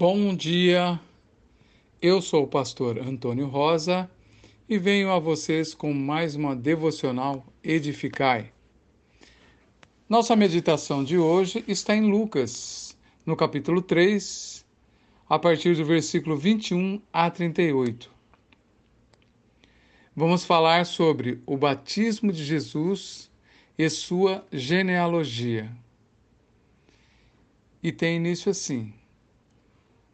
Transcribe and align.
Bom 0.00 0.34
dia, 0.34 0.98
eu 2.00 2.22
sou 2.22 2.44
o 2.44 2.48
pastor 2.48 2.98
Antônio 2.98 3.46
Rosa 3.46 4.10
e 4.66 4.78
venho 4.78 5.10
a 5.10 5.18
vocês 5.18 5.74
com 5.74 5.92
mais 5.92 6.34
uma 6.34 6.56
devocional 6.56 7.44
Edificai. 7.62 8.50
Nossa 10.08 10.34
meditação 10.34 11.04
de 11.04 11.18
hoje 11.18 11.62
está 11.68 11.94
em 11.94 12.10
Lucas, 12.10 12.96
no 13.26 13.36
capítulo 13.36 13.82
3, 13.82 14.64
a 15.28 15.38
partir 15.38 15.76
do 15.76 15.84
versículo 15.84 16.34
21 16.34 17.02
a 17.12 17.30
38. 17.30 18.10
Vamos 20.16 20.46
falar 20.46 20.86
sobre 20.86 21.42
o 21.44 21.58
batismo 21.58 22.32
de 22.32 22.42
Jesus 22.42 23.30
e 23.76 23.86
sua 23.90 24.46
genealogia. 24.50 25.70
E 27.82 27.92
tem 27.92 28.16
início 28.16 28.50
assim. 28.50 28.94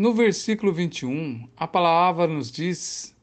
No 0.00 0.14
versículo 0.14 0.72
21, 0.72 1.46
a 1.54 1.66
palavra 1.66 2.26
nos 2.26 2.50
diz 2.50 3.14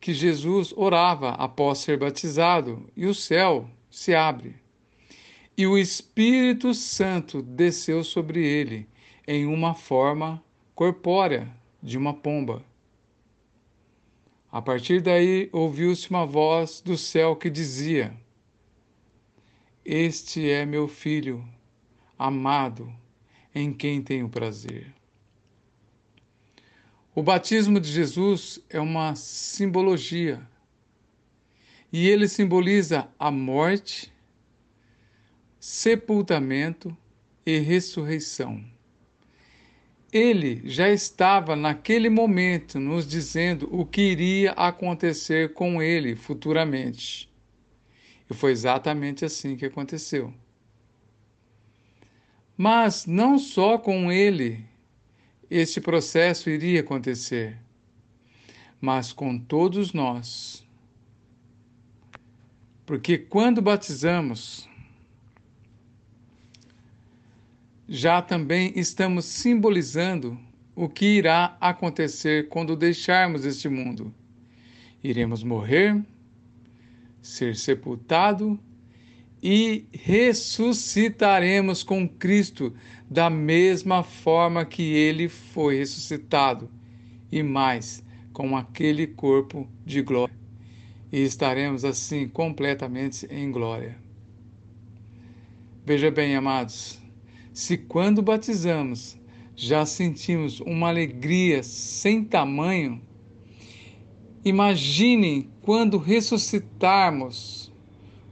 que 0.00 0.14
Jesus 0.14 0.72
orava 0.76 1.30
após 1.30 1.78
ser 1.78 1.98
batizado 1.98 2.88
e 2.96 3.04
o 3.04 3.12
céu 3.12 3.68
se 3.90 4.14
abre. 4.14 4.54
E 5.58 5.66
o 5.66 5.76
Espírito 5.76 6.72
Santo 6.72 7.42
desceu 7.42 8.04
sobre 8.04 8.46
ele 8.46 8.88
em 9.26 9.44
uma 9.44 9.74
forma 9.74 10.40
corpórea 10.72 11.50
de 11.82 11.98
uma 11.98 12.14
pomba. 12.14 12.64
A 14.52 14.62
partir 14.62 15.00
daí 15.00 15.50
ouviu-se 15.52 16.08
uma 16.10 16.24
voz 16.24 16.80
do 16.80 16.96
céu 16.96 17.34
que 17.34 17.50
dizia: 17.50 18.16
Este 19.84 20.48
é 20.48 20.64
meu 20.64 20.86
filho 20.86 21.44
amado, 22.16 22.88
em 23.52 23.72
quem 23.72 24.00
tenho 24.00 24.28
prazer. 24.28 25.01
O 27.14 27.22
batismo 27.22 27.78
de 27.78 27.90
Jesus 27.90 28.58
é 28.70 28.80
uma 28.80 29.14
simbologia 29.14 30.40
e 31.92 32.08
ele 32.08 32.26
simboliza 32.26 33.06
a 33.18 33.30
morte, 33.30 34.10
sepultamento 35.60 36.96
e 37.44 37.58
ressurreição. 37.58 38.64
Ele 40.10 40.62
já 40.64 40.88
estava 40.88 41.54
naquele 41.54 42.08
momento 42.08 42.80
nos 42.80 43.06
dizendo 43.06 43.68
o 43.70 43.84
que 43.84 44.00
iria 44.00 44.52
acontecer 44.52 45.52
com 45.52 45.82
ele 45.82 46.16
futuramente. 46.16 47.30
E 48.30 48.32
foi 48.32 48.52
exatamente 48.52 49.22
assim 49.22 49.54
que 49.54 49.66
aconteceu. 49.66 50.32
Mas 52.56 53.04
não 53.04 53.38
só 53.38 53.76
com 53.76 54.10
ele 54.10 54.71
este 55.52 55.80
processo 55.80 56.48
iria 56.48 56.80
acontecer, 56.80 57.58
mas 58.80 59.12
com 59.12 59.38
todos 59.38 59.92
nós. 59.92 60.66
Porque 62.86 63.18
quando 63.18 63.60
batizamos, 63.60 64.66
já 67.86 68.22
também 68.22 68.72
estamos 68.74 69.26
simbolizando 69.26 70.40
o 70.74 70.88
que 70.88 71.04
irá 71.04 71.54
acontecer 71.60 72.48
quando 72.48 72.74
deixarmos 72.74 73.44
este 73.44 73.68
mundo. 73.68 74.12
Iremos 75.04 75.42
morrer, 75.42 76.02
ser 77.20 77.54
sepultado 77.56 78.58
e 79.42 79.86
ressuscitaremos 79.92 81.82
com 81.82 82.08
Cristo 82.08 82.72
da 83.10 83.28
mesma 83.28 84.04
forma 84.04 84.64
que 84.64 84.94
ele 84.94 85.28
foi 85.28 85.78
ressuscitado, 85.78 86.70
e 87.30 87.42
mais, 87.42 88.04
com 88.32 88.56
aquele 88.56 89.06
corpo 89.06 89.68
de 89.84 90.00
glória. 90.00 90.34
E 91.10 91.18
estaremos 91.20 91.84
assim 91.84 92.28
completamente 92.28 93.26
em 93.30 93.50
glória. 93.50 93.98
Veja 95.84 96.10
bem, 96.10 96.36
amados, 96.36 97.02
se 97.52 97.76
quando 97.76 98.22
batizamos 98.22 99.18
já 99.56 99.84
sentimos 99.84 100.60
uma 100.60 100.88
alegria 100.88 101.62
sem 101.62 102.24
tamanho, 102.24 103.02
imaginem 104.44 105.50
quando 105.60 105.98
ressuscitarmos 105.98 107.61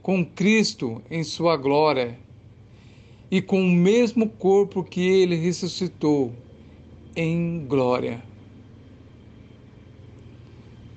com 0.01 0.25
Cristo 0.25 1.01
em 1.09 1.23
sua 1.23 1.55
glória 1.55 2.17
e 3.29 3.41
com 3.41 3.61
o 3.61 3.71
mesmo 3.71 4.27
corpo 4.27 4.83
que 4.83 5.01
ele 5.01 5.35
ressuscitou 5.35 6.33
em 7.15 7.65
glória. 7.67 8.23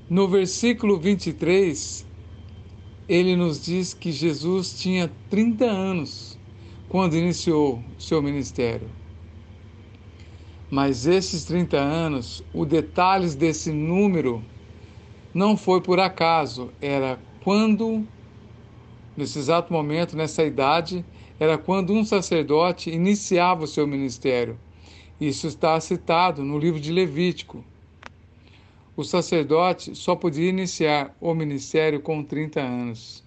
No 0.08 0.28
versículo 0.28 0.98
23, 0.98 2.06
ele 3.08 3.36
nos 3.36 3.64
diz 3.64 3.94
que 3.94 4.10
Jesus 4.10 4.78
tinha 4.78 5.10
30 5.30 5.64
anos 5.64 6.38
quando 6.88 7.16
iniciou 7.16 7.82
seu 7.98 8.22
ministério. 8.22 8.88
Mas 10.70 11.06
esses 11.06 11.44
30 11.44 11.76
anos, 11.76 12.42
os 12.52 12.66
detalhes 12.66 13.34
desse 13.34 13.70
número 13.70 14.42
não 15.32 15.56
foi 15.56 15.80
por 15.80 16.00
acaso, 16.00 16.70
era 16.80 17.18
quando 17.42 18.06
nesse 19.16 19.38
exato 19.38 19.72
momento, 19.72 20.16
nessa 20.16 20.42
idade, 20.44 21.04
era 21.38 21.58
quando 21.58 21.92
um 21.92 22.04
sacerdote 22.04 22.90
iniciava 22.90 23.64
o 23.64 23.68
seu 23.68 23.86
ministério. 23.86 24.58
Isso 25.20 25.46
está 25.46 25.78
citado 25.80 26.44
no 26.44 26.58
livro 26.58 26.80
de 26.80 26.92
Levítico. 26.92 27.64
O 28.96 29.02
sacerdote 29.02 29.94
só 29.94 30.14
podia 30.14 30.48
iniciar 30.48 31.16
o 31.20 31.34
ministério 31.34 32.00
com 32.00 32.22
30 32.22 32.60
anos. 32.60 33.24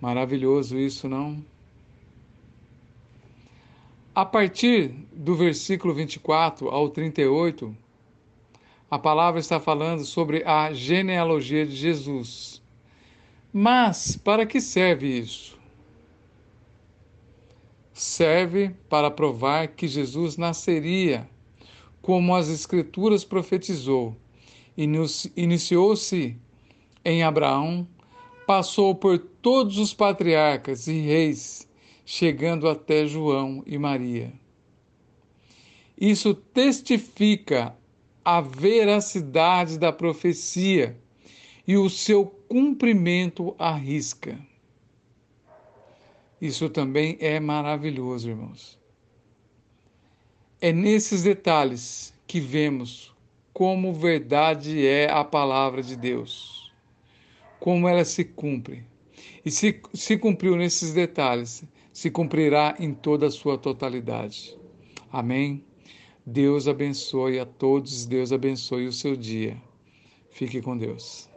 Maravilhoso 0.00 0.78
isso, 0.78 1.08
não? 1.08 1.44
A 4.14 4.24
partir 4.24 4.88
do 5.12 5.34
versículo 5.34 5.92
24 5.92 6.68
ao 6.68 6.88
38, 6.88 7.76
a 8.90 8.98
palavra 8.98 9.40
está 9.40 9.58
falando 9.58 10.04
sobre 10.04 10.44
a 10.44 10.72
genealogia 10.72 11.66
de 11.66 11.74
Jesus. 11.74 12.62
Mas 13.56 14.16
para 14.16 14.44
que 14.44 14.60
serve 14.60 15.20
isso? 15.20 15.56
Serve 17.92 18.74
para 18.88 19.12
provar 19.12 19.68
que 19.68 19.86
Jesus 19.86 20.36
nasceria 20.36 21.30
como 22.02 22.34
as 22.34 22.48
Escrituras 22.48 23.24
profetizou. 23.24 24.16
Iniciou-se 25.36 26.36
em 27.04 27.22
Abraão, 27.22 27.86
passou 28.44 28.92
por 28.92 29.20
todos 29.20 29.78
os 29.78 29.94
patriarcas 29.94 30.88
e 30.88 30.98
reis, 30.98 31.68
chegando 32.04 32.68
até 32.68 33.06
João 33.06 33.62
e 33.64 33.78
Maria. 33.78 34.32
Isso 35.96 36.34
testifica 36.34 37.72
a 38.24 38.40
veracidade 38.40 39.78
da 39.78 39.92
profecia 39.92 40.98
e 41.66 41.76
o 41.76 41.88
seu 41.88 42.26
cumprimento 42.26 43.54
à 43.58 43.74
risca. 43.74 44.38
Isso 46.40 46.68
também 46.68 47.16
é 47.20 47.40
maravilhoso, 47.40 48.28
irmãos. 48.28 48.78
É 50.60 50.72
nesses 50.72 51.22
detalhes 51.22 52.12
que 52.26 52.40
vemos 52.40 53.14
como 53.52 53.94
verdade 53.94 54.86
é 54.86 55.08
a 55.10 55.22
palavra 55.24 55.82
de 55.82 55.96
Deus, 55.96 56.72
como 57.60 57.88
ela 57.88 58.04
se 58.04 58.24
cumpre. 58.24 58.84
E 59.44 59.50
se, 59.50 59.80
se 59.94 60.18
cumpriu 60.18 60.56
nesses 60.56 60.92
detalhes, 60.92 61.64
se 61.92 62.10
cumprirá 62.10 62.74
em 62.78 62.92
toda 62.92 63.26
a 63.26 63.30
sua 63.30 63.56
totalidade. 63.56 64.58
Amém? 65.12 65.64
Deus 66.26 66.66
abençoe 66.66 67.38
a 67.38 67.46
todos, 67.46 68.04
Deus 68.06 68.32
abençoe 68.32 68.86
o 68.86 68.92
seu 68.92 69.14
dia. 69.14 69.56
Fique 70.30 70.60
com 70.60 70.76
Deus. 70.76 71.28